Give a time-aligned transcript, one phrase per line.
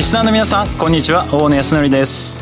[0.00, 1.26] リスナーの皆さんこんにちは。
[1.30, 2.38] 大野康則です。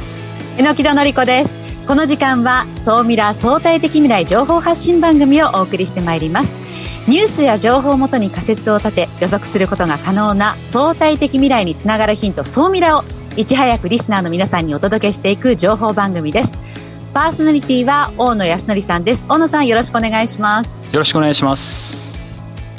[0.59, 1.51] 榎木戸典子です。
[1.89, 6.53] この時間は総ミラー相対的未来情報発信番組をお送りしてまいります。
[7.09, 13.03] ニュースや情報をもとに仮説を立て予測することが可能な相対的未来につながるヒント総ミラを
[13.37, 16.57] いち早くリスナーの皆さんにお届けしていく情報番組です。
[17.13, 19.25] パーソナリティは大野康則さんです。
[19.29, 20.71] 大野さんよろしくお願いします。
[20.93, 22.17] よろしくお願いします。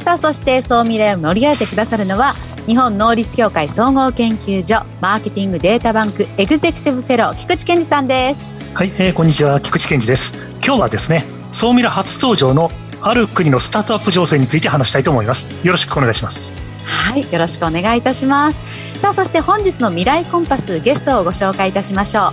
[0.05, 2.33] さあそして総ミラを盛り上げてくださるのは
[2.69, 8.41] 日本能率協会総合研究所マーケティングデータバンクエグゼクティブフェロー菊池健二さんです。
[8.75, 10.35] はい、えー、こんにちは菊池健二です。
[10.63, 12.69] 今日はですね総ミラ初登場の
[13.01, 15.65] ある国のスタートアップ情勢について話したいと思います。
[15.65, 16.51] よろしくお願いします。
[16.85, 18.57] はいよろしくお願いいたします。
[19.01, 22.27] さあそして本日の未来コンパスゲストをご紹介いたしましょ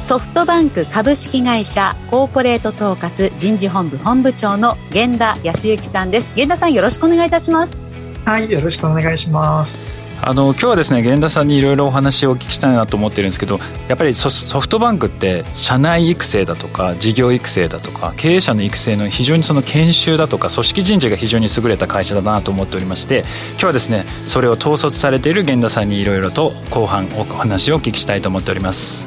[0.00, 0.06] う。
[0.06, 6.32] ソフトバンク株式会社コーポレート統括人事本部本部長の源田康之さんです。
[6.36, 7.83] 源田さんよろしくお願いいたします
[8.24, 9.84] はいよろしくお願いします。
[10.22, 13.58] あの今日はですね源田さんにいろいろお話をお聞きしたいなと思ってるんですけど
[13.88, 29.06] やっぱりソフトバンクって社内育成だとか事業育成だとか経営者の育成の非常にその研修だとか組織人事が非常に優れた会社だなと思っておりまして今日はですねそれを統率されている源田さんにいろいろと後半お話をお聞きしたいと思っております。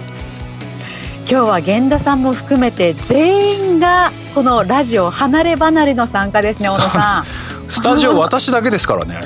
[1.30, 9.22] 今日は源田さんも含めて全員がこのラジオ離れ離れの参加ですね小野さんスタジオ私だけですからね。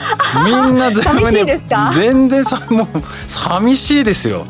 [0.45, 1.59] みんな全部ね
[1.91, 2.87] 全然さもう
[3.27, 4.45] 寂しいですよ。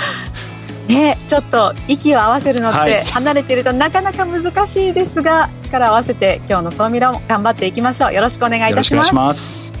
[0.88, 8.14] ねちょっと息を合わせるのって離れているとなかなか難しいですが、はい、力を合わせて今日の総ミラも頑張っていきましょう。
[8.14, 9.72] よろしくお願いいたします。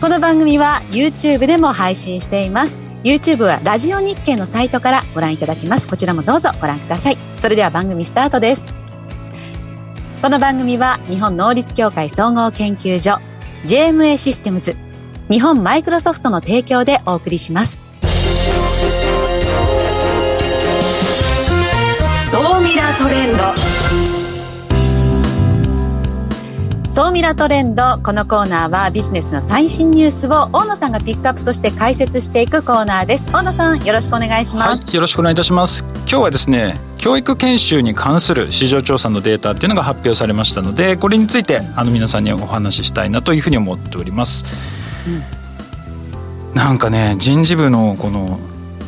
[0.00, 2.84] この番組は YouTube でも配信しています。
[3.04, 5.88] YouTube はラジオ日経のサイトからご覧いただきます。
[5.88, 7.18] こちらもどうぞご覧ください。
[7.40, 8.83] それでは番組スタートです
[10.24, 13.20] この番組は日本能率協会総合研究所
[13.66, 14.74] JMA システムズ
[15.30, 17.82] 日本マイクロソフトの提供でお送りします。
[22.30, 23.44] 総ミラートレンド。
[26.90, 33.30] 総ミラトレンドこのコーナーはビジネスの最新ニュースを大野さんがピックアップそして解説していくコーナーです。
[33.30, 35.84] 大野さんよろしくお願いします、はい、よろしくお願いいたします。
[36.06, 44.46] 今日はですね教育研修に関する市場調査のデータっていうのが発表されましたのでこれについてあの皆さんにお話ししたいなというふうに思っております、
[45.06, 48.40] うん、なんかね人事部のこの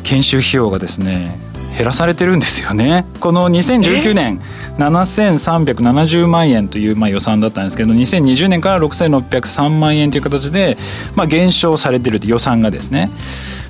[0.03, 1.39] 研修費用がですね
[1.77, 3.05] 減らされてるんですよね。
[3.19, 4.41] この2019年
[4.79, 10.75] 7370万円というまあ予算だったんですけど2020年から6603万円という形で
[11.13, 13.11] まあ減少されてる予算がですね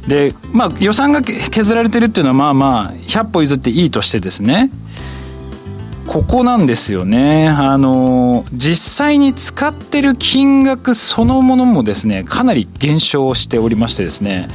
[0.08, 4.72] で、まあ、予算が削られてるっていうのはまあまあ100歩譲っていいとしてですね
[6.08, 7.50] ここなんですよね。
[7.50, 14.48] あの、実際に使ってる金額そのものもですね、かなり減少しておりましてですね、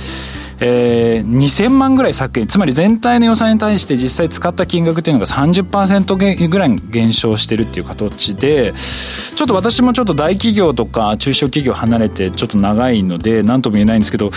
[0.64, 8.72] えー、2000万ぐらい削減、つまり全体の予算に対して実際使った金額っていうのが30%ぐらい減少してるっていう形で、
[9.34, 14.30] ちょっと私もちょっと大企業とか中小企業離れてちょっと長いので何とも言えないんですけど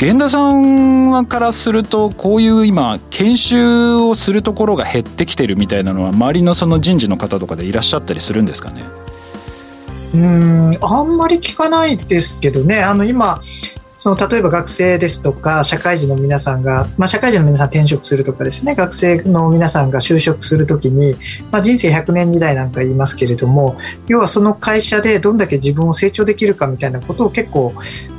[0.00, 8.82] 源田さんからするとこういう今研修をするところが減ってきてるみたいなのは周りのその人事の方とかでいらっしゃったりするんですかね？
[10.14, 12.80] うんあんまり聞かないですけどね。
[12.80, 13.40] あの今
[13.98, 21.14] その例えば学生ですとか社会人の皆さんが、まあ、社会人の皆さん転職するとかですね学生の皆さんが就職するときに、
[21.50, 23.76] まあ、人生100年時代なんか言いますけれども
[24.06, 27.74] 要はその会社でどんだけ自分を成長できるかみたいなことを結構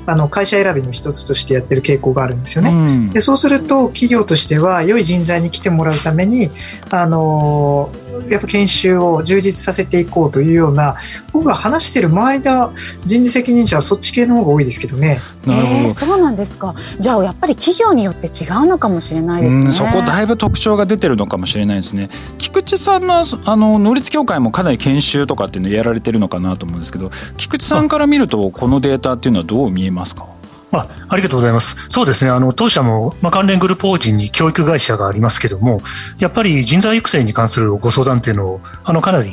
[0.05, 2.71] あの会社選びの一つとしてやってる傾向があるんですよね。
[2.71, 6.49] うん、でそうすると企業としては良い人材に来てもらうために
[6.89, 7.89] あの
[8.29, 10.95] やっぱ研修を充実させていこうというような
[11.33, 12.73] 僕が話してる周りの
[13.05, 15.19] 人事責任者はそっち系の方が多いですけどね。
[15.45, 19.71] なるほど、えー、そうなんですかじゃあやっぱり企業によって違うのかもしれないですね。
[19.71, 22.09] そこだいぶ特徴が出てるのかもしれないですね。
[22.37, 30.38] 菊池さんのあの能率協会もかなり研修とかっていうのやられてるのかなと思うんですけど菊池さんから見るとこのデータっていうのはどう見えますか？
[30.71, 31.87] あありがとうございます。
[31.89, 32.31] そうですね。
[32.31, 35.81] あの、当社も、まあ、関連グループ法人に教育会社がありますけども、
[36.19, 39.31] やっぱり人材育成に関するご相談っていうのを、あの、かなり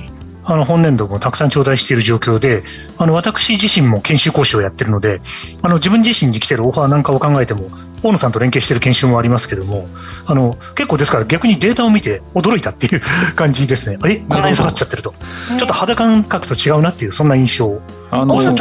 [0.48, 2.62] あの、本年度もたくさん頂戴している状況で、
[2.98, 5.20] あの、私自身も研修講師をやってるので、
[5.60, 7.68] あの、自分自身に来てるオファーなんかを考えても、
[8.06, 9.86] 大野さんと連携してる研修もありますけども、
[10.26, 13.00] あの、結構ですから逆にデータを見て驚いたっていう
[13.34, 13.98] 感じですね。
[14.06, 15.14] え、こんなに下がっちゃってると。
[15.58, 17.80] ちょっと肌感覚と違うなっていう、そんな印象
[18.10, 18.56] あの、さん、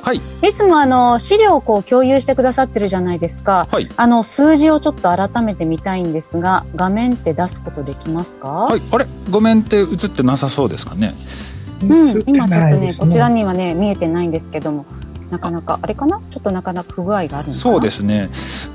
[0.00, 0.16] はい。
[0.16, 0.20] い
[0.56, 3.68] つもあの、資料をこう共有してくださってるじゃないですか。
[3.70, 3.88] はい。
[3.96, 8.48] あの、数字をちょっと改めて見たいんですが、画面って出すことできますか？
[8.48, 8.82] はい。
[8.90, 9.06] あれ？
[9.30, 11.14] 画面って映ってなさそうですかね？
[11.82, 11.90] うん、
[12.26, 14.86] 今ちょっとね、こちらにはね、見えてないんですけども。
[15.32, 16.20] なかなかあれかな？
[16.30, 18.28] ちょっとなかなか不具合があるそうですね。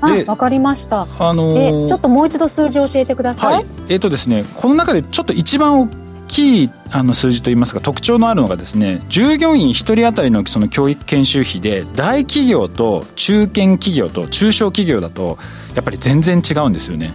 [0.04, 5.88] でわかりました、あのー、ちょっともう一度数字を教えてください、はい、えっ、ー、とですねこの中でちょっと一番大
[6.26, 15.38] きいあの数字といいますか特徴のあるのがですね従業員1人当たりのその教育研修費で大企業と中堅企業と中小企業だと
[15.76, 17.12] やっぱり全然違うんですよね。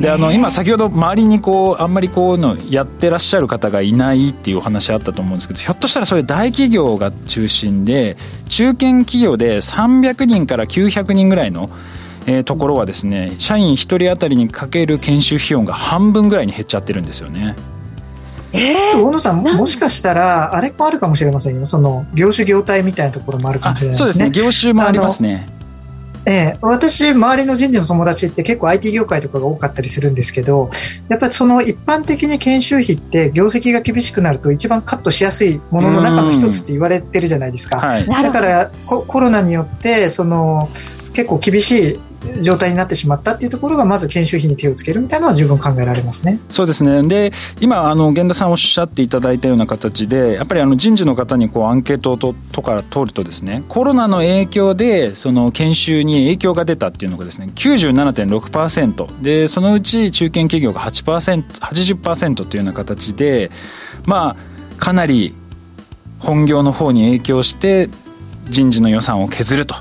[0.00, 8.16] であの今先ほど周りにこうあんまりこうのやってらっしゃる方がいないっていうお話あったと思うんですけどひょっとしたらそれ大企業が中心で
[8.48, 11.70] 中堅企業で300人から900人ぐらいの
[12.28, 17.54] えー、ところはですね社員1人当たりにかける研修費用が半分ぐらいに減っちゃってるんですよね。
[18.52, 24.04] えー、大野さんもしかしたらあれもあるかもしれませんよその業種業態みたいなところもあるかもしれないですね。
[24.04, 25.46] そうですね業種もありますね。
[26.28, 30.70] ええ、私、周りの人事の友達って結構 IT 業界とかが多かったりするんですけど、
[31.08, 37.78] やっぱりその一般的に研修費って業績が厳しくなると一番カットしやすいものの中の一つって言われてるじゃないですか。
[37.78, 40.68] はい、だからコロナによってその
[41.12, 42.00] 結構厳しい
[42.42, 46.40] 状態になってしまったっていうところがまず研修費に手をつけるみたいなのは十分考えられますね。
[46.48, 47.02] そうですね。
[47.06, 63.50] で、今あの源田さんおっしゃっていただいたような形で、やっぱりあの人事の方にこうアンケートととか通るとですね、コロナの影響でその研修に影響が出たっていうのがですね、97.6%でそのうち中堅企業が8%、80%というような形で、
[64.04, 65.34] まあかなり
[66.18, 67.88] 本業の方に影響して
[68.48, 69.74] 人事の予算を削ると。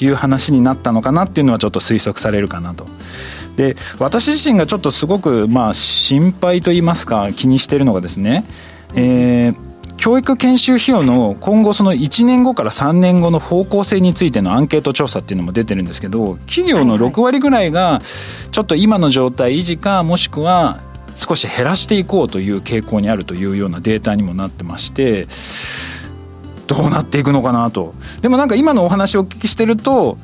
[0.00, 2.86] いう話になったのかなっていうのはちょっと推測されるかなと。
[3.56, 8.44] で私自身がちょっとすごくまあ心配と言いますか気にしているのがですね、
[8.94, 18.00] えー、教育研修費用の今後その1年後から3年後の方向性についてのアンケート調査っていうのも出てるんですけど企業の6割ぐらいが
[18.52, 20.80] ちょっと今の状態維持かもしくは
[21.16, 25.26] 少し減らしていこうという傾向にあるというようなデータにもなってまして
[26.68, 30.18] どうなっていくのかなとでもなんか今のお話をお聞きしてると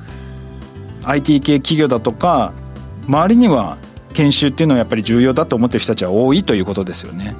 [1.03, 2.53] IT 系企業だとか
[3.09, 3.79] 周りには
[4.13, 7.35] 研修っていうのはやっぱり重要だと思ってる人たちは多いということですよね。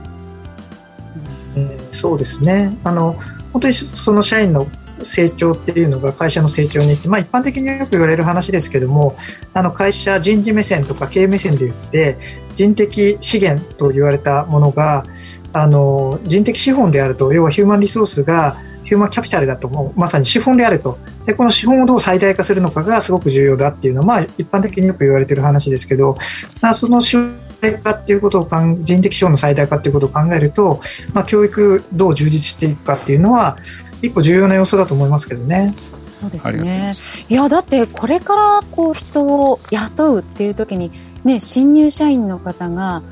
[1.57, 3.13] うん、そうですねあの
[3.53, 4.67] 本当にその社員の
[5.03, 9.17] 成長っていうのが会社の成長にまあ、一般的によく言われる話ですけども
[9.53, 12.19] あの会社人事目線とか経営目線で言って
[12.55, 15.05] 人的資源と言われたものが
[15.53, 20.99] あの人的資本であると要はヒューマンリソースがヒューマンキャピタルだともうまさに資本であると。
[21.27, 26.17] でこの資本をどう最大化するのかがすごく重要だっていうのは、まあ、一般的によく言われている話ですけど、
[26.61, 27.23] まあ、その最
[27.61, 28.49] 大化っていうことを
[28.83, 30.81] 人的資本の最大化っていうことを考えると、
[31.15, 33.57] まあ、教育どう充実していくかっていうのは
[34.03, 35.75] 一個重要な要素だと思いますけどね。
[36.21, 36.93] そうですね。
[37.29, 40.91] いやだってこれからこう人を雇うっていう時に、
[41.25, 43.03] ね、新入社員の方が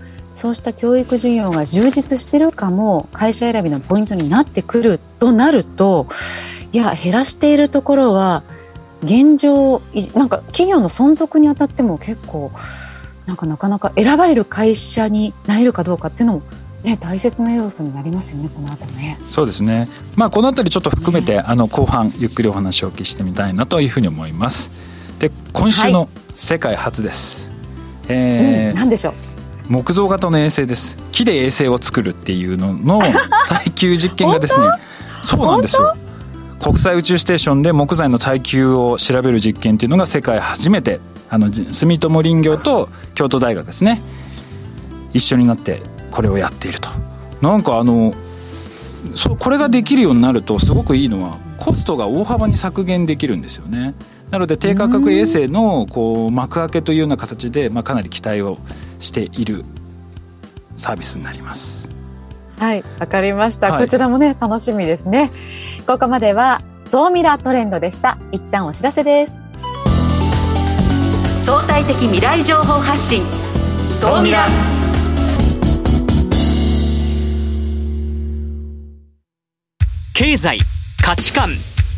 [0.42, 6.08] そうした教育事業が充実してるかも会社選びのポイントになってくるとなると
[6.72, 8.42] いや減らしているところは
[9.04, 9.80] 現状
[10.16, 12.50] なんか企業の存続にあたっても結構
[13.26, 16.42] なんかなかなか選ばれる会社になれるかどうかっていうのも
[16.82, 19.16] ね、大切な要素になりますよね、この後ね。
[19.28, 19.88] そうですね。
[20.16, 24.72] まあ、この辺りちょっと含めて、ね、あの後半ゆっくりお話をお聞きしてみたいなというふうに思います。
[25.20, 27.46] で、今週の世界初です。
[27.46, 27.56] はい、
[28.08, 29.31] えー、うん、何でしょう？
[29.68, 30.96] 木造型の衛星です。
[31.12, 33.00] 木で衛星を作るっていうのの
[33.48, 34.66] 耐久実験がですね
[35.22, 35.96] そうなんですよ。
[36.60, 44.00] 国際宇宙ステーションで木材の耐久を調べる実験っていうのが世界初めてあの住友林業と京都大学ですね。
[45.12, 46.88] 一緒になってこれをやっていると。
[47.40, 48.12] なんかあの
[49.14, 53.94] そこれができるようになるとすごくいいのはコストが大幅に削減できるんですよね
[54.32, 58.56] なので低価格衛星のこう幕開けというような形で、まあ、かなり期待を
[58.98, 59.62] している
[60.74, 61.90] サービスになります。
[62.58, 65.30] はい、わかりました、はい、こちらもね、楽しみですね。
[65.86, 68.16] ここまでは、総ミラートレンドでした。
[68.30, 69.34] 一旦お知らせです。
[71.44, 73.22] 相対的未来情報発信。
[73.90, 74.46] 総ミラ。
[80.14, 80.58] 経済、
[81.02, 81.50] 価値観、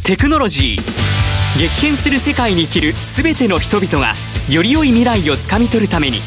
[0.04, 1.23] テクノロジー。
[1.58, 4.14] 激変する世界に生きる全ての人々が、
[4.48, 6.18] より良い未来をつかみ取るために。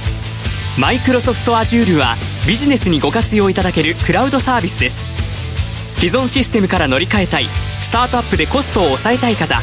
[0.79, 2.15] マイクロソフト Azure は
[2.47, 5.03] ビジネスにご活用いただけるクラウドサービスです
[5.95, 7.45] 既存システムから乗り換えたい
[7.79, 9.59] スタートアップでコストを抑えたい方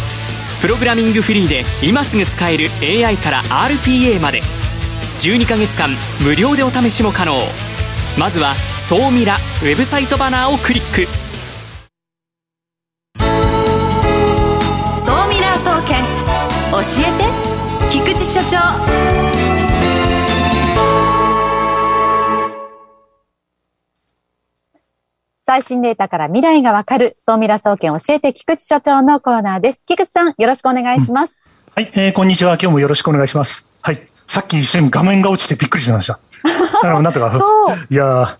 [0.60, 4.42] プログラミングフリーで今すぐ使える AI から RPA まで
[5.20, 5.90] 12ヶ月間
[6.20, 7.36] 無料でお試しも可能
[8.18, 11.06] まずは「総ミラ」ウェブサイトバナーをクリック
[17.00, 18.58] えて菊池所長
[25.46, 29.82] 最新データから未来がわかる、総ミラ総研教えて菊池所長のコーナーです。
[29.86, 31.40] 菊池さん、よろしくお願いします。
[31.76, 32.54] うん、はい、えー、こんにちは。
[32.54, 33.68] 今日もよろしくお願いします。
[33.82, 34.00] はい。
[34.26, 36.18] さっき一瞬画面が落ちてびっくりしました。
[36.82, 37.30] なんとか。
[37.38, 37.76] そう。
[37.90, 38.38] いや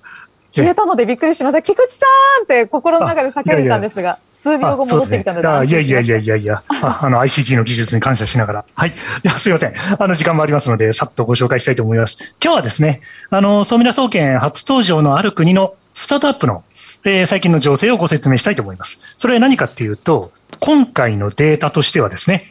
[0.55, 1.63] 消えたのでびっくりしました。
[1.63, 2.07] 菊池さ
[2.41, 4.19] んって心の中で叫んでたんですが。
[4.45, 5.69] 数秒後戻ってきたので。
[5.69, 8.65] いやいやいやいやいや、 あの ICT の技術に感謝しながら。
[8.75, 8.91] はい。
[8.91, 9.73] いや、すいません。
[9.99, 12.35] あの時間もありますので、さっとご紹介したいと思います。
[12.45, 16.63] 今日はですね、あの、総ミラ総研初登場のある国のスタートアップの
[17.07, 19.15] えー、最近の情勢をご説明したいと思います。
[19.19, 22.45] それは何かっていうと、今回のデータとしてはですね、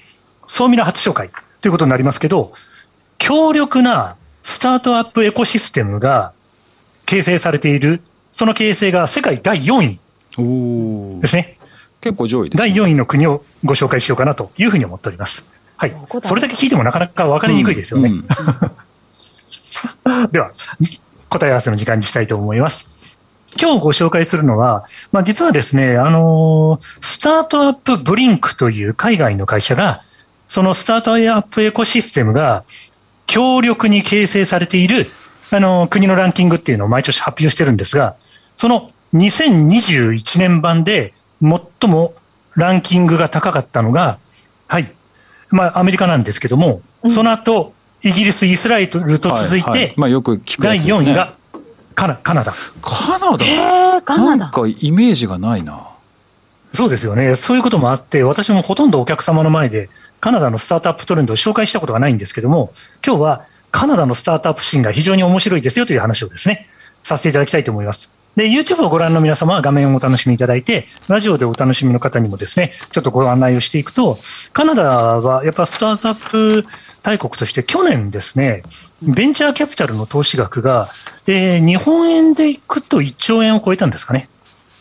[0.46, 1.32] 総ミラ初紹介
[1.62, 2.54] ということになりますけど、
[3.18, 6.34] 強力なスタートアップエコシステムが
[7.08, 11.58] 形成されている、その形成が世界第4位ですね。
[12.04, 15.46] 結構上位です、ね、第4位の国をご紹介しようかなというふうに思っております。
[15.78, 15.96] はい。
[16.22, 18.10] それだけ聞いてもなかなか分かりにくいですよね。
[18.10, 18.28] うん
[20.06, 20.52] うん、 では、
[21.30, 23.22] 答え合わせの時間にしたいと思います。
[23.60, 30.02] 今日ご紹介するのは、まあ、実はですね、あのスタートアップブリンクという海外の会社が、
[30.50, 32.66] そのスタートアップエコシステムが
[33.28, 35.10] 強力に形成されている、
[35.52, 38.16] あの、国のランキングっていうのを毎年発表してるんですが、
[38.58, 42.14] その2021年版で最も
[42.56, 44.18] ランキングが高かったのが、
[44.68, 44.92] はい。
[45.50, 51.36] まあ、アメリカなんですけども、その後、イギリス、イスラエルと続いて、まあ、よく聞く、第4位が
[51.96, 52.54] カナカナダ。
[52.82, 53.46] カナダ？
[53.46, 54.36] へカナダ。
[54.38, 55.90] なんかイメージがないな。
[56.72, 57.36] そうですよね。
[57.36, 62.72] そういうこともあって、私もほとんどお客様の前でカナダのスタートアップトレンドを紹介したことがないんですけども、
[63.06, 66.68] 今日はカナダのスタートアップシーンが非常に面白いですよという話をですね、
[67.04, 68.24] させていただきたいと思います。
[68.36, 74.18] で、YouTube をご覧の皆様は画面をお楽しみいただいて、ラジオでお楽しみの方にもですね、ちょっとご案内をしていくと、
[74.54, 76.66] カナダはやっぱスタートアップ
[77.04, 78.64] 大国として去年ですね、
[79.02, 80.90] ベンチャーキャピタルの投資額が、
[81.28, 84.30] えー、日本円でいくと1兆円を超えたんですかね。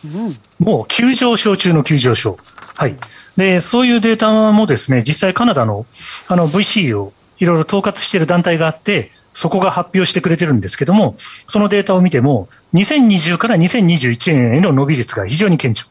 [0.05, 2.39] うん、もう急上昇中の急上昇。
[2.75, 2.97] はい。
[3.37, 5.87] で、そういうデータもですね、実際カナダの
[6.27, 15.89] あの VC をいろいろ統括している団体があって、そこが発表してくれてるんですけども、そのデータを見ても、2020から2021年への伸び率が非常に顕著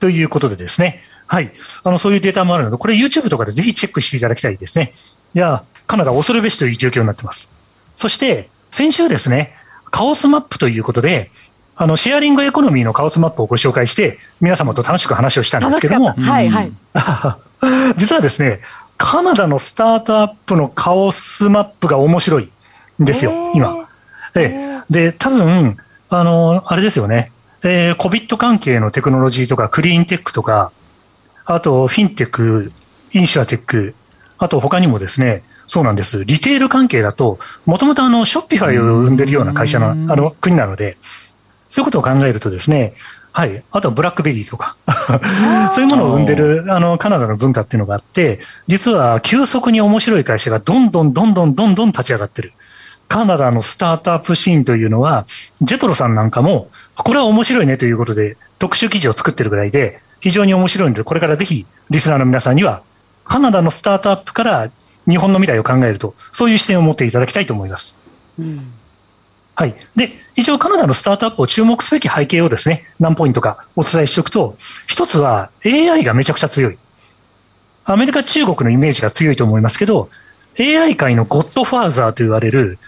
[0.00, 1.52] ということでですね、はい。
[1.82, 4.92] あの、そういうデータもあるので、これ YouTube とかでぜひチェックしていただきたいですね。
[5.34, 7.48] いや、カナダ恐るべしという状況になってます。
[7.96, 9.54] そして、先週ですね、
[9.90, 11.30] カオスマップということで、
[11.76, 16.12] あの、シェアリングエコノミーのカオスマップをご紹介して、皆様と楽しく話をしたんですけども。
[16.12, 16.72] はいはい。
[17.96, 18.60] 実はですね、
[18.96, 22.50] カナダのスタートアップのカオスマップが面白い
[23.02, 23.88] んですよ、今。
[24.34, 25.76] で、で、多分、
[26.08, 27.32] あの、あれですよね。
[27.62, 30.70] えー、COVID 関係のテクノロジーとか、クリーンテックとか、
[31.46, 32.72] あと、フィンテック、
[33.12, 33.94] インシュアテック、
[34.38, 36.24] あと他にもですね、そうなんです。
[36.24, 40.96] リテール関係だと、もともとあの、 Shopify を生んでるような会社の、あの、国なので、
[41.68, 42.94] そういうことを考えるとですね、
[43.32, 43.64] はい。
[43.72, 44.76] あとはブラックベリーとか
[45.72, 52.52] そういうものを生んでる、あの、カナダの文化っていうのがあって、実は急速に面白い会社がどんどんどんどんどんどん立ち上がってる。
[53.14, 55.24] カナダのスタートアップシーンというのは、
[55.62, 56.66] ジェトロさんなんかも、
[56.96, 62.82] これは面白いねということで、特集記事を作ってるぐらいで、非常に面白いので、これからぜひ、リスナーの皆さんには、
[63.22, 64.70] カナダのスタートアップから
[65.08, 67.96] 日本の未来を考えると、そういう視点を持っていただきたいと思います。
[68.36, 68.72] うん
[69.54, 69.76] はい。
[69.94, 74.56] で、一応カナダのスタートアップを注目すべき背景をですね、何ポイントかお伝えしておくと、
[74.88, 76.78] 一つは AI がめちゃくちゃ強い。
[77.84, 80.08] アメリカ、中国のイメージが強いと思いますけど、
[80.58, 82.78] AI 界のゴッドファーザーと言われる、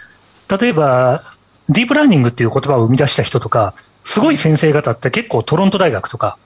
[0.49, 1.23] 例えば、
[1.69, 3.75] ディープラーニングっていう言葉を生み出した人とか、
[4.05, 6.39] すごい先生方って結構トロント大学とか、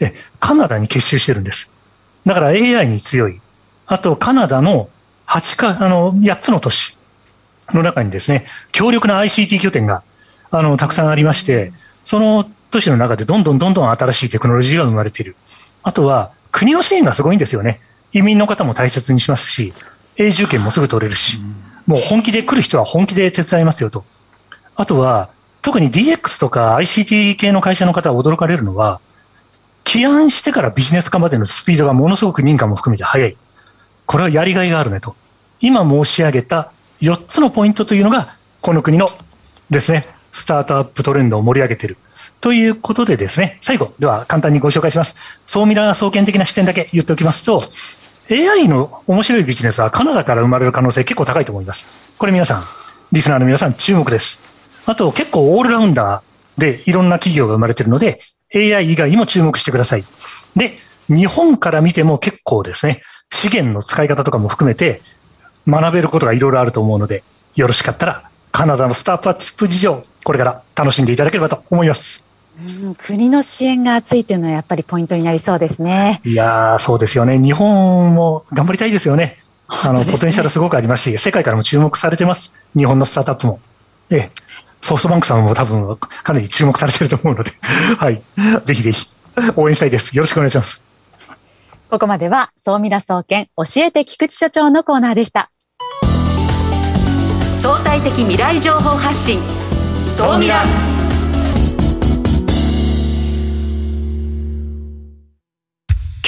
[0.00, 1.70] え、カナダに結集してるんです。
[2.26, 3.40] だから AI に強い。
[3.86, 4.88] あと、カナダの
[5.26, 6.98] 8か、あの、8つの都市。
[7.74, 10.02] の中にですね、強力な ICT 拠点が、
[10.50, 11.72] あの、たくさんありまして、
[12.04, 15.36] その都市の中でどんどんどんどん新しいテクノロジーが生まれている。
[15.82, 17.80] あとは、国の支援がすごいんですよね。
[18.12, 19.74] 移民の方も大切にしますし、
[20.16, 21.40] 永住権もすぐ取れるし、
[21.88, 24.04] もう本気で来る人は本気で手伝いますよと。
[24.76, 25.30] あとは、
[25.62, 29.00] 特に DX とか ICT 系の会社の方は驚かれるのは、
[29.84, 33.38] 起案してからビジネス化までのスピードがものすごく認可も含めて速い。
[34.04, 35.16] これはやりがいがあるねと。
[35.62, 38.28] 今申し上げた4つのポイントというのが、
[38.60, 39.08] この国の
[39.70, 41.96] ですね、スタートアップトレンドを盛り上げている。
[42.42, 45.40] ということでですね、最後、では簡単にご紹介します。
[45.46, 47.62] 総ミラー総研的な視点だけ言っておきますと、
[48.30, 51.86] AI の面白いビジネスはカナダから生まれる可能性結構高いと思います。
[52.18, 52.64] これ皆さん、
[53.10, 54.38] リスナーの皆さん注目です。
[54.84, 58.20] あと結構オールラウンダーでいろんな企業が生まれてるので、
[58.54, 60.04] AI 以外にも注目してください。
[60.56, 65.00] で、日本から見ても結構ですね、資源の使い方とかも含めて、
[65.66, 67.24] 学べることがいろいろあると思うので、
[67.56, 72.27] よろしかったら、カナダのスタートアップ事情、これから楽しんでいただければと思います。
[72.82, 76.20] うん、国の支援が厚いというのはやっぱりポイントになりそうですね。
[76.24, 77.38] いやー、そうですよね。
[77.38, 79.38] 日本も頑張りたいですよね。
[79.68, 82.52] あの、ね、ポテンシャルすごくありますし、世界からも注目されてます。
[82.76, 83.60] 日本のスタートアップも。
[84.10, 84.30] ええ、
[84.80, 87.52] ソフトバンクさんも多分かなり注目されてると思うので、
[87.98, 88.22] はい。
[88.64, 89.06] ぜひぜひ
[89.56, 90.16] 応援したいです。
[90.16, 90.82] よろしくお願いします。
[91.90, 95.50] ここまでは、総ミラ総研教えて菊池所長のコーナーでした。
[97.62, 99.38] 相対的未来情報発信、
[100.06, 100.97] 総ミラ。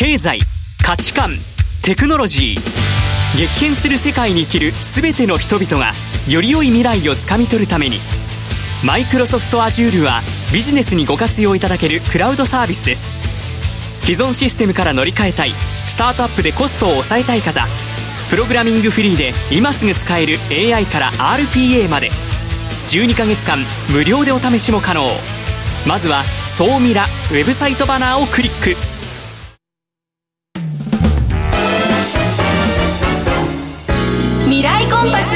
[0.00, 0.40] 経済、
[0.82, 1.32] 価値観、
[1.82, 3.36] テクノロジー。
[3.36, 5.92] 激変する世界に生きる全ての人々が、
[6.26, 7.98] より良い未来をつかみ取るために、
[8.82, 10.22] マイクロソフト Azure は
[10.54, 13.10] ビジネスにご活用いただけるクラウドサービスです
[14.00, 15.50] 既存システムから乗り換えたい
[15.84, 17.66] スタートアップでコストを抑えたい方
[18.30, 22.10] プログラミングフリーで今すぐ使える AI から RPA まで
[22.88, 23.58] 12ヶ月間
[23.90, 25.10] 無料でお試しも可能
[25.86, 28.89] まずは「総ミラ」ウェブサイトバナーをクリック
[35.00, 35.34] コンパス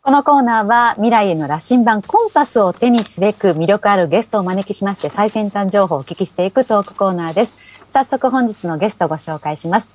[0.00, 7.52] このコーナーは未来への羅針盤コンパスを手にすべく魅力あるゲストをお招きしまして最先端情報をお聞きしていくトークコーナーです。
[7.92, 9.88] 早速本日のゲストをご紹介します。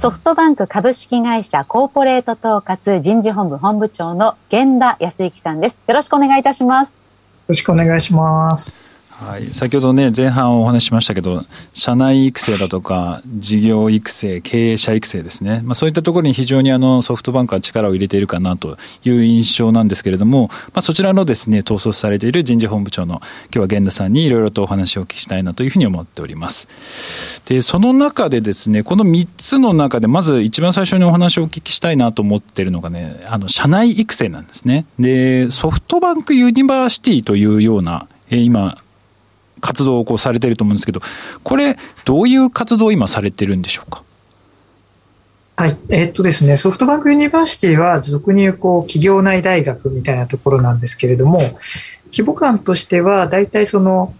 [0.00, 5.78] ソフトバンク株式会社コーポレート統括人事本部本部長の源田康之さんです。
[5.86, 6.94] よろしくお願いいたします。
[6.94, 6.98] よ
[7.46, 8.91] ろしくお願いします。
[9.22, 15.62] はい、先ほどね、前半お話ししましたけど、社内育成だとか、事業育成、経営者育成ですね。
[15.64, 26.68] まあそういったところに非常にあのソフトバンクは力を入れているかなという印象なんですけれども、まあそちらのですね、統率されている人事本部長の今日は源田さんにいろいろとお話をお聞きしたいなというふうに思っております。
[27.46, 34.84] で、その中でですね、この3つの中でまず一番最初にお話をお聞きしたいなと思っているのがね、あの、社内育成なんですね。
[34.98, 38.78] で、ソフトバンクユニバーシティというような、え今、
[39.62, 41.00] 活動をこうされてると思うんですけど、
[41.42, 44.02] これ、どういう活動を今されてるんでしょうか？
[45.56, 45.76] はい。
[45.88, 51.40] えー、っとですね、ソフトバンクユニバーシティは、俗に言う、こう、企業内大学みたいなところなんですけれども、
[52.10, 54.14] 規模感としては、大体その、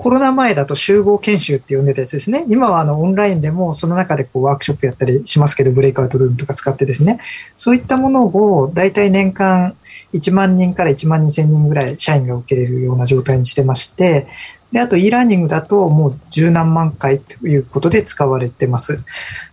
[0.00, 2.46] コロナ前だと集合研修って呼んでたやつですね。
[2.48, 7.20] 今はあのオンラインでもその中でこうワークショップやったりしますけど、ブレイクアウトルームとか使ってですね。
[7.58, 9.76] そういったものを大体年間
[10.14, 14.26] 1万人から1万2千人ぐらい社員が受けれるような状態にしてまして、
[14.72, 19.00] で、あと e ラーニングだともう十何万回ということで使われてます。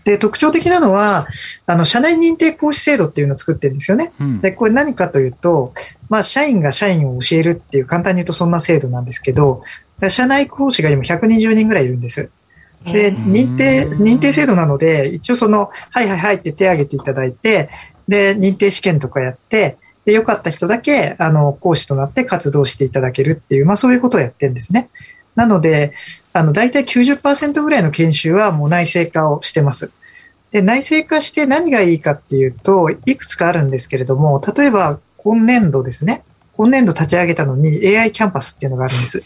[0.03, 1.27] で、特徴的なのは、
[1.65, 4.13] あの、社内認定講師制度っていうのを作ってるんですよね。
[4.19, 5.73] うん、で、これ何かというと、
[6.07, 9.63] まあ、社員が社員を教えるっていう簡単に言うとそんな制度なんですけど、
[10.09, 12.29] 社内講師が今120人ぐらいいるんです。
[12.85, 17.69] で、認定、認定制度なので、一応その、はいはいはいって手挙げていただいて、
[18.07, 24.89] で、認定試験とかやって、で、良かった人だけ、あの、講師となって活動していただけるっていう、まあそういうことをやってるんですね。
[25.35, 25.93] なので、
[26.33, 29.91] あの、大体90%ぐらいの研修はもう内製化をしてます。
[30.51, 36.23] で、内製化して何がいいかっていうと、いくつかあるんですけれども、例えば今年度ですね。
[36.57, 39.23] 今年度立ち上げたのに AI キャンパスっていうのがあるんです。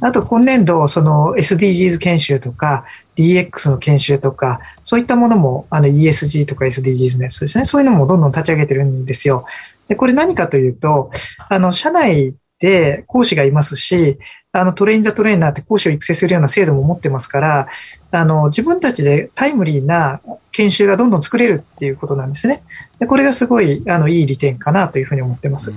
[0.00, 2.84] あと今年度、その SDGs 研修とか
[3.16, 7.64] DX の研修とか、そういったものもあの ESG とか SDGs のやつですね。
[7.64, 9.46] そういうのもどんどん立ち上げてるんですよ。
[9.88, 11.10] で、これ何かというと、
[11.48, 14.18] あの、社内で講師がいますし、
[14.56, 17.68] あの、トレインザトレーナーって講師を育成するような制度も持ってますから、
[18.12, 20.20] あの、自分たちでタイムリーな
[20.52, 22.62] 研修がどんどん作れるっていうことなんですね。
[23.00, 25.72] でこれがすごい、あの、いい利点かなというふうに思ってます。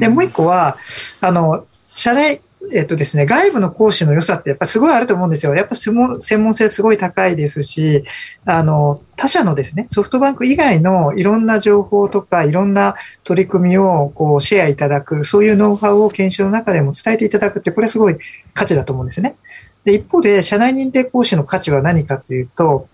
[0.00, 0.76] で、もう一個は、
[1.20, 2.40] あの、社内、
[2.72, 5.54] えっとですね、外部の講師の良さってやっぱすごいあると思うんですよ。
[5.54, 8.04] やっぱ専門性すごい高いですし、
[8.44, 18.16] あの、他社のですね、ソフトバンク以外のいろんな情報とかいろんな取り組みをこうシェアいただく、そういうノウハウを研修の中でも伝えていただくって、これすごい
[18.52, 19.36] 価値だと思うんですね。
[19.84, 22.88] で、一方で、社内認定講師の価値は何かというと、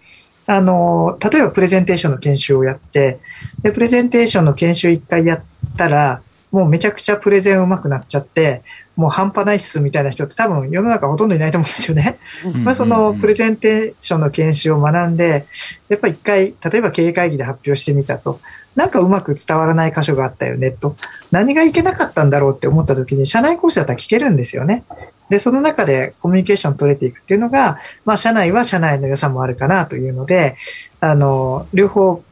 [0.46, 3.18] あの、例えばプレゼンテーションの研修をやって、
[3.62, 5.42] で、プレゼンテーションの研修一回やっ
[5.77, 6.20] たら、
[6.52, 8.62] もうめちゃくちゃプレゼン上手くなっちゃって、
[8.94, 12.18] もう半端ないっすみたいな人って多分世の中ほとんどいないと思うんですよね。
[12.62, 15.46] まあそのプレゼンテーションの研修を学んで、
[15.88, 18.38] やっぱ一回、例えば経営会議で発表してみたと。
[18.76, 20.96] なんかうまく伝わらない箇所があったよねと。
[21.30, 24.84] 何がいけなかったんだろうって思った時に、社内講師だったら聞けるんですよね。
[25.28, 30.56] で、その中でコミュニケーション取れていくっていうのが、まあ社内は社内の良さもあるかなというので、
[31.00, 32.22] あの、両方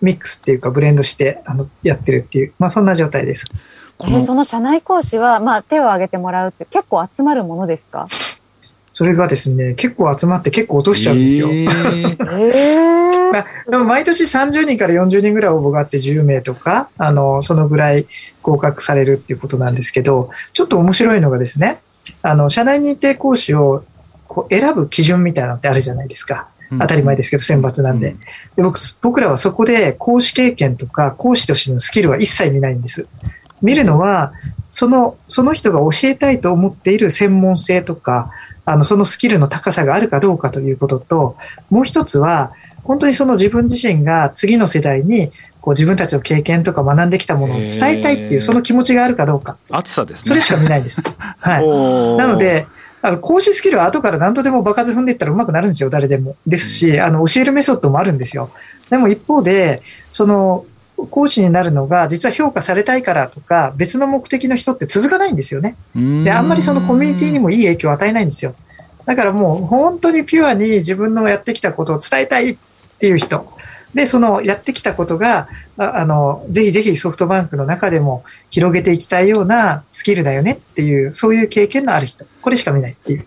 [0.00, 3.44] ミックスっていうかブレンドしてあのやってるっていう、まあそんな状態です。
[3.98, 8.06] このその社内講師は、まあ、手を挙げてもらうって結構集まるものですか？
[8.92, 11.48] それがですね、結構集まって結構落としちゃうんですよ。
[11.50, 18.06] えーまあ、でも毎年30人から40人ぐらい応募があって10名とか、あの、そのぐらい
[18.42, 21.80] 合格されるっていうことなんですけど、ちょっと面白いのがですね、
[22.22, 23.84] あの、社内認定講師を
[24.28, 26.48] こう選ぶ基準みたいなのってあるじゃないですか。
[26.70, 28.16] 当たり前ですけど、選抜なんで。
[28.56, 33.06] で僕僕らはそこで講師経験とか講師としてのスキルは一切見ないんです。
[33.62, 34.32] 見るのは、
[34.70, 38.30] その、その人が教えたいと思っている専門性とか、
[38.64, 41.36] あの、そのスキルの高さがあるかどうかということと、
[41.70, 42.52] もう一つは、
[42.84, 49.56] 本当にその自分自身が次の世代にこう自分たちの経験とか学んできたものを伝えたいっていう、その気持ちがあるかどうか。
[49.70, 50.28] 暑さですね。
[50.28, 51.02] それしか見ないです。
[51.40, 51.66] はい。
[52.16, 52.66] なので、
[53.06, 56.34] あの、講師スキルは後から何とでも場数踏んでいったら上手くなるんですよ、誰でも。
[56.44, 58.50] ですし、あの、教えるメソッドもあるんですよ。
[58.90, 60.66] でも一方で、その、
[61.10, 65.76] 講師になるのが実は評価されたいからとか別の目的の人って続かないんですよね。
[66.24, 68.54] で、あんまりそのコミュニティにもいい影響を与えないんですよ。
[69.04, 72.56] だからもう本当にピュアに自分のやってきたことを伝えたいっ
[72.98, 73.46] ていう人。
[73.94, 82.26] で、そのやってきたことが、ああの、ぜひぜひソフトバンクの中でも広げていきたいようなスキルだよねっていう、そういう経験のある人。
[82.42, 83.26] これしか見ないっていう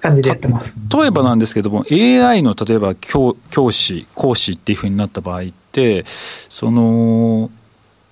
[0.00, 0.78] 感じでやってます。
[0.96, 6.04] 例えばなんですけども、AI の例えば教教師、講師っていうふうになった場合って、
[6.48, 7.50] その、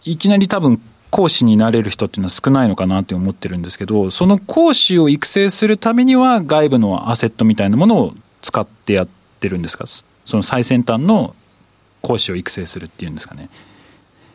[0.05, 9.09] いきなり多分講師になれる人っていうのは少ないのかなって思ってるんですけど、その講師を育成するためには外部のアセットみたいなものを使ってやっ
[9.41, 9.85] てるんですか？
[10.25, 11.35] その最先端の
[12.05, 13.49] 講師を育成するっていうんですかね。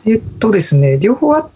[0.06, 1.50] えっとですね、両方あ、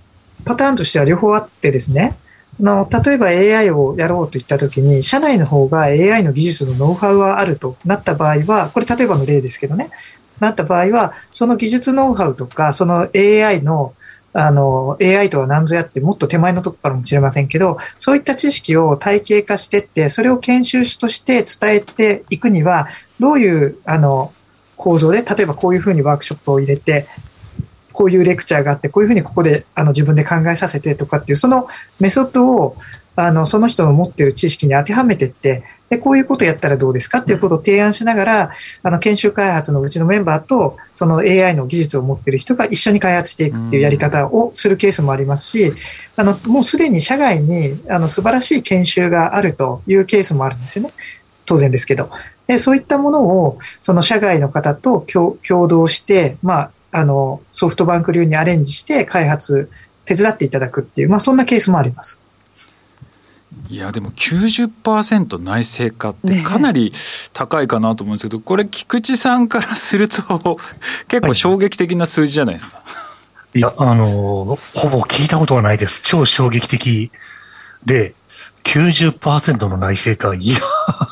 [0.45, 2.17] パターンとしては両方あってですね、
[2.59, 9.89] の例えば AI をやろうといったときに、社内の方が AI の技術のノウハウはあるとなった場合は、これ例えばの例ですけどね、
[10.39, 13.93] なった場合は、その技術ノウハウとか、その AI の
[14.35, 22.87] あの、AI とは何ぞやってもっと手前のとこかもしれませんけど、そういった知識を体系化してって、それを研修として伝えていくには、
[23.19, 24.33] どういう、あの、
[24.83, 27.07] 構造で、例えばこういうふうにワークショップを入れて、
[27.93, 31.69] こういうレクチャーがあって、こういうふうにここであの自分で考えさせてとかっていう、その
[32.01, 32.75] メソッドを
[33.15, 37.19] あのその人の持っている知識に当てはめていって、でこういうことやったらどうですか？
[37.19, 45.71] っていうことを提案しながら、あの研修開発のうちのメンバーと、その AI の技術を持っている人が一緒に開発していくっていうやり方をするケースもありますし、
[46.17, 50.93] あのもうすでに社外にあの素晴らしい研修があるというケースもあるんですよね。
[51.45, 52.09] 当然ですけど。
[52.47, 59.69] でそういったものを、その社外の方と共同して、まあ、あの、ソフトバンク流にアレンジして開発、
[60.05, 62.23] 手伝っていただくっていう、まあ、そんなケースもあります。
[63.69, 66.91] いやでも90%内製化ってかなり
[67.33, 70.57] 高いかなと思うんですけど、これ菊池さんからすると
[71.07, 72.83] 結構衝撃的な数字じゃないですか、は
[73.55, 76.01] い、いや、あの、ほぼ聞いたことがないです。
[76.03, 77.11] 超衝撃的
[77.85, 78.13] で、
[78.63, 80.33] 90%の内製化。
[80.33, 80.57] いや、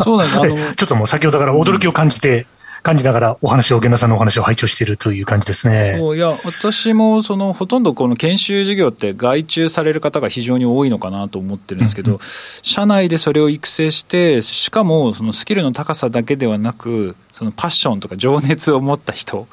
[0.04, 0.40] そうなんです。
[0.40, 2.46] あの、 ちょっともう先ほどから驚きを感じて、
[2.84, 5.96] 感じながらお話を、源田さんのお話を拝聴しているという感じですね。
[6.00, 12.22] そういや、私もそのほとんどこの研修事業って外注される方が非常に多いのかなと思ってるんですけど、うんうん、
[12.64, 19.48] 社内でそれを育成して、しかもそのスキルの高さだけではなく、そのパッションとか情熱を持った人、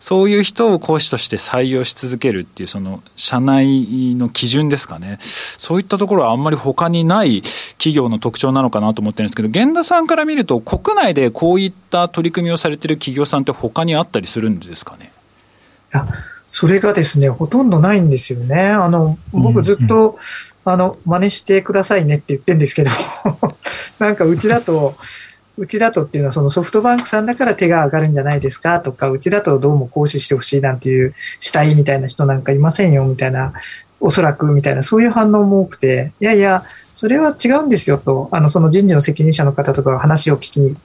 [0.00, 5.18] そういう人を講師として採用し続けるっていう、その社内の基準ですかね。
[5.20, 15.12] そういったところはあんまり他にない企業の特徴なのかなと思ってるんですけど、源田さんから見ると、国内でこういった取り組みをされてる企業さんって他にあったりするんですかね？
[15.92, 16.08] いや、
[16.46, 18.68] それがですね、ほとんどないんですよね。
[18.68, 20.18] あの、僕ずっと、うんうん、
[20.64, 22.90] あの、真似してくださいねって言ってるんですけど、
[24.00, 24.96] なんかうちだと、
[25.60, 33.52] うちだとっていうのはそのソフトバンクさんだから手が上がるんじゃないですかとか、うちだとどうも行使してほしいなんていう死体みたいな人なんかいませんよみたいな、
[34.00, 40.76] おそらくみたいな、そういう反応も多くて、いやいや、それは違うんですよと、あの、その人事の責任者の方とかが話を聞きに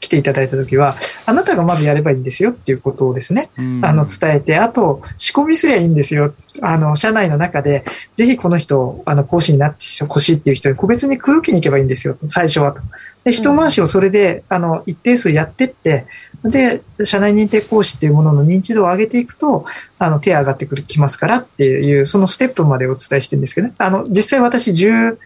[0.00, 3.50] 来ていただいたときは、あなたがまずやればいいんですよっていうことをですね、
[3.82, 6.32] あの、伝えて、あと、仕込みすりゃいいんですよ。
[6.62, 7.84] あの、社内の中で、
[8.14, 12.80] ぜひこの人、あの、講師になってほしいっていう人に個別に空気に行けばいいんですよ、最初はと。
[13.24, 16.06] で、一回しをそれで、あの、一定数やってって、
[16.44, 19.64] で、社内認定講師っていうものの認知度を上げていくと、
[19.98, 23.74] あの、手上がってくる、きますからっていう、そのステップまでお伝えしてるんですけどね。
[23.78, 25.16] あの、実際私12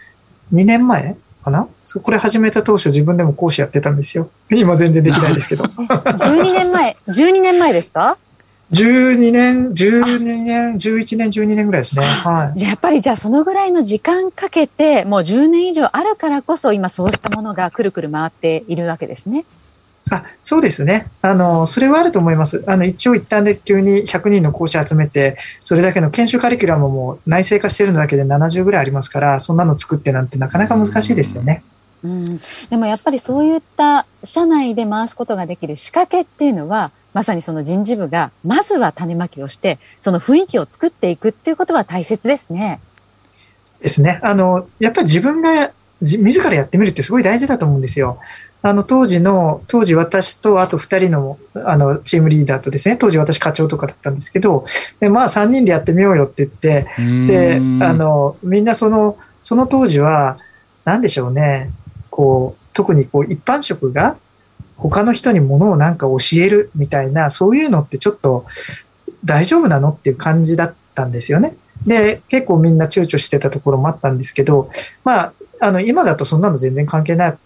[0.50, 1.68] 年前かな？
[2.02, 4.30] これ始めた当初自分でも講師やってたんですよ。
[4.50, 5.64] 今全然できないですけど。
[5.76, 8.16] 12年前、12年前ですか？
[8.72, 12.02] 12年、12年、11年、12年ぐらいですね。
[12.02, 12.58] はい。
[12.58, 19.44] じゃやっぱりじゃあそのぐらいの時間かけて、もう10年以上あるからこそ今そうしたものがくるくる回っているわけですね。
[20.12, 21.10] あそうですね。
[21.22, 22.62] あの、それはあると思います。
[22.66, 31.62] あの、一応一旦で急に100人の講師集めて、それだけの研修カリキュラムも内製化してるのだけで70ぐらいありますから、そんなの作ってなんてなかなか難しいですよね。
[32.04, 42.80] うん、でもやっぱりそういった社内で回すことができる仕掛けっていうのはまさにその人事部がまずは種まきをしてその雰囲気を作っていくっていうことは大切ですね。
[43.80, 44.20] ですね。
[44.22, 45.70] あのやっぱり自分が
[46.00, 48.18] 自らやってみるってすごい大事だと思うんですよ。
[48.64, 54.64] あの当時の、当時私とあと2人のあのチームリーダーとですね、当時私課長とかだったんですけど、
[55.00, 56.86] でまあ3人でやってみようよって言って、
[57.26, 60.38] で、あの、みんなその、その当時は、
[60.84, 61.70] なんでしょうね、
[62.10, 64.16] こう、特にこう一般職が
[64.76, 68.46] 他の人にものをなんか教えるみたいな、そういうのってちょっと
[69.24, 71.56] 大丈夫なのっていう感じだったんですよね。
[71.86, 74.70] で、結構みんな躊躇してたところもあったんですけど、
[75.04, 77.38] まあ、あの、今だとそんなの全然関係ない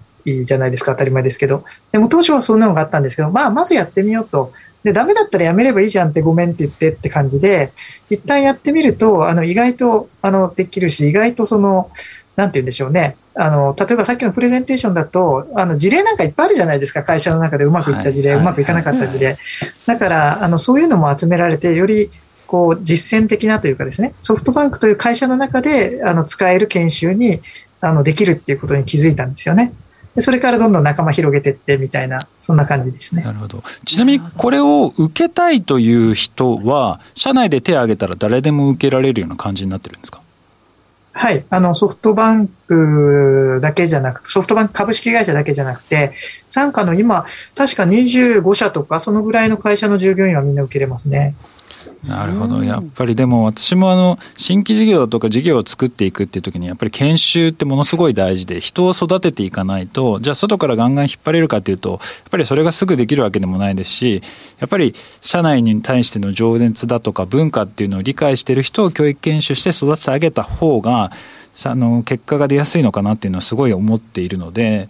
[0.45, 1.65] じゃないですか、当たり前ですけど。
[1.93, 4.53] でも当初はそんなのがあったんですけど、まあ、まずやってみようと。
[4.87, 7.73] で、ダメだったらやめればいいじゃんってごめんって言ってって感じで、
[8.09, 11.91] 一旦やってみると、あの、意外と、あの、できるし、意外とその、
[12.37, 13.17] なんて言うんでしょうね。
[13.35, 17.03] あの、例えばさっきのプレゼンテーションだと、あの、事例なんかいっぱいあるじゃないですか。
[17.03, 19.37] 会社の中でうまくいった事例、はい、うまくいかなかった事例。
[19.87, 22.11] だから、あの、そういうのも集められて、より、
[22.47, 27.41] こう、実践的なというかですね、ソフトバンクという会社の中で、あの、使える研修に、
[27.81, 29.73] あの、できるっていうことに気づいたんですよね。
[30.16, 33.22] でそれからどんどん仲間広げていってみたいな、そんな感じですね。
[33.22, 33.62] なるほど。
[33.85, 40.20] ちなみにこれを受けたいという人は、社内で手を挙げたら誰でも受けられるような感じになってるんですか？
[41.12, 41.44] はい。
[41.48, 46.12] あの、ソフトバンクだけじゃなくて、ソフトバンク株式会社だけじゃなくて、
[46.48, 47.24] 傘下の今、
[47.55, 51.35] 確か25社とか、そのぐらいの会社の従業員はみんな受けれますね。
[52.07, 52.62] なるほど。
[52.62, 64.22] やっぱりでも私もあの、新規事業とか事業を作っていくっていう時に、やっぱり研修ってものすごい大事で、人を育てていかないと、じゃあ外からガンガン引っ張れるかっていうと、やっぱりそれがすぐできるわけでもないですし、
[64.59, 71.11] やっぱり社内に対しての情熱だとか文化っていうのを理解してる人を教育研修して育ててあげた方が、
[71.64, 74.88] あの、結果が出やすいのかなっていうのはすごい思っているので、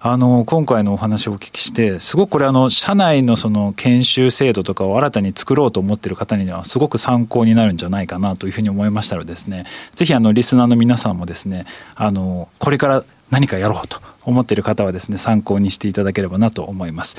[0.00, 17.16] あの、今回のお話をお聞きして、すごくこれあの、社内のその研修制度とかを新たに作ろうと思っている方にはすごく参考になるんじゃないかなというふうに思いましたのでですね、ぜひあの、リスナーの皆さんもですね、あの、これから何かやろうと思っている方はですね、参考にしていただければなと思います。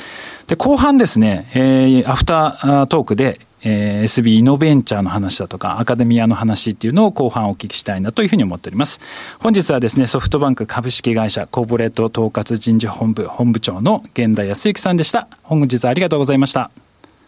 [0.47, 9.01] で、後半ですね、えー、アフタートークで、えー、SB イノベンチャーの話だとか、アカデミアの話っていうのを後半お聞きしたいなというふうに思っております。
[9.39, 15.27] 本日はですね、ソフトバンク株式会社コーポレート統括人事本部本部長の源田康之さんでした。
[15.41, 16.69] 本日はありがとうございました。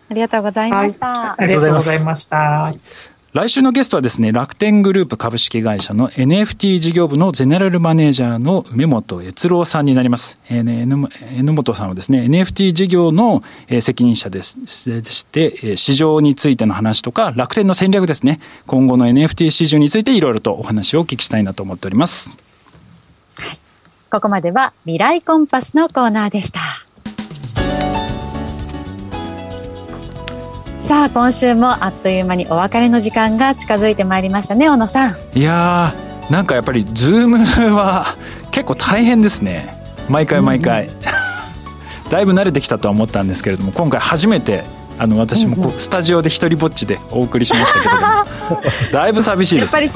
[0.10, 1.08] ありがとうございました。
[1.08, 3.17] はい、ありがとうございました。
[3.38, 10.40] 来週のゲストはですね、楽天グループ株式会社の NFT 事業部のゼネラルマネージャーの梅本悦郎さんになります。
[10.50, 13.44] えー、N 本さんはですね、NFT 事業の
[13.80, 14.58] 責任者です。
[15.04, 22.40] でして、市場についての話とか、楽天の戦略ですね、今後の NFT 市場についていろいろとお話をお聞きしたいなと思っております。
[23.38, 23.60] はい。
[24.10, 26.87] ここまでは未来コンパスのコーナーでした。
[30.88, 35.18] さあ今週もあっという間にお別れの時間が近づいてまいりましたね小野さん。
[35.38, 37.40] いやーなんかやっぱりズーム
[37.76, 38.16] は
[38.52, 39.78] 結構大変ですね。
[40.08, 44.64] 毎回毎回、うん、だいぶ慣れてきたとは思ったんですけれども今回初めて
[44.98, 48.64] あの私もこうスタジオで一人ぼっちでお送りしましたけれども。
[48.94, 49.64] だいぶ寂しいです。
[49.66, 49.90] やっぱり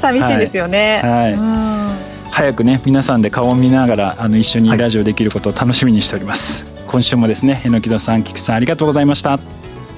[0.00, 1.92] 寂しいですよね、はい、は
[2.26, 9.38] い、早くね皆さんで顔を見ながらあの一緒にラジオできることを楽しみにしております、はい、今週もですね榎戸さん菊さんありがとうございました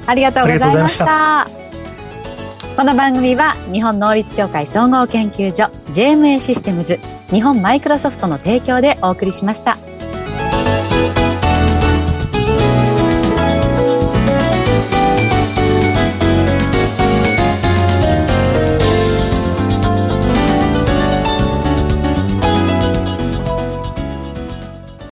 [0.07, 1.47] ありがとうございました
[2.77, 6.99] この番組は日本能率協会総合研究所 JMA システムズ
[7.31, 9.96] 日本マイクロソフトの提供でお送りしました。